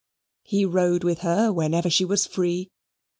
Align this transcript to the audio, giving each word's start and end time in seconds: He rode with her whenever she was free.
He 0.41 0.65
rode 0.65 1.03
with 1.03 1.19
her 1.19 1.53
whenever 1.53 1.91
she 1.91 2.05
was 2.05 2.25
free. 2.25 2.71